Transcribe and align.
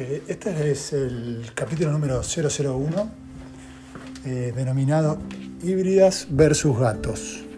Eh, 0.00 0.22
este 0.28 0.70
es 0.70 0.94
el 0.94 1.50
capítulo 1.54 1.92
número 1.92 2.22
001, 2.22 3.10
eh, 4.24 4.50
denominado 4.56 5.18
Híbridas 5.62 6.26
versus 6.30 6.78
gatos. 6.78 7.49